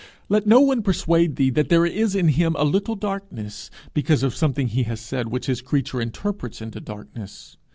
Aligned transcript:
Let 0.29 0.47
no 0.47 0.61
one 0.61 0.81
persuade 0.81 1.35
thee 1.35 1.51
that 1.51 1.69
there 1.69 1.85
is 1.85 2.15
in 2.15 2.29
him 2.29 2.55
a 2.57 2.63
little 2.65 2.95
darkness, 2.95 3.69
because 3.93 4.23
of 4.23 4.35
something 4.35 4.67
he 4.69 4.81
has 4.81 4.99
said 4.99 5.27
which 5.27 5.45
his 5.45 5.61
creature 5.61 6.01
interprets 6.01 6.59
into 6.59 6.79
darkness. 6.79 7.55